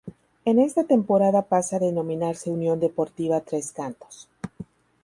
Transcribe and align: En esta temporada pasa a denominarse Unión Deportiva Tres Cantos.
En 0.45 0.57
esta 0.57 0.85
temporada 0.85 1.43
pasa 1.43 1.75
a 1.75 1.79
denominarse 1.79 2.49
Unión 2.49 2.79
Deportiva 2.79 3.41
Tres 3.41 3.71
Cantos. 3.71 4.27